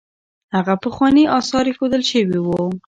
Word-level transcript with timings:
هلته 0.53 0.73
پخواني 0.83 1.23
اثار 1.37 1.65
ایښودل 1.69 2.01
شوي 2.11 2.39
وو. 2.41 2.63